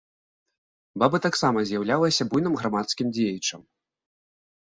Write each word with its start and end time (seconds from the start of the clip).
Баба 1.01 1.17
таксама 1.25 1.59
з'яўляўся 1.71 2.27
буйным 2.31 2.57
грамадскім 2.61 3.07
дзеячам. 3.17 3.61